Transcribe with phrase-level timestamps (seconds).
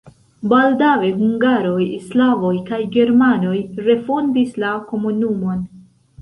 [0.51, 3.53] Baldaŭe hungaroj, slavoj kaj germanoj
[3.89, 5.63] refondis la komunumon.